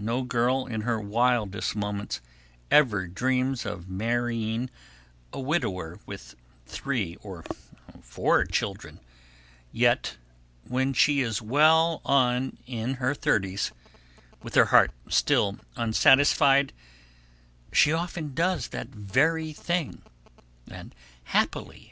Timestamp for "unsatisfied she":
15.76-17.92